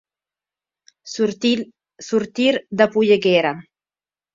Sortir 2.07 2.55
de 2.77 2.85
polleguera. 2.93 3.53